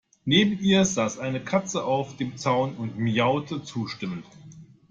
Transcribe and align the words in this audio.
Neben 0.25 0.57
ihr 0.59 0.83
saß 0.83 1.19
eine 1.19 1.39
Katze 1.43 1.83
auf 1.83 2.17
dem 2.17 2.35
Zaun 2.35 2.75
und 2.75 2.97
miaute 2.97 3.61
zustimmend. 3.63 4.25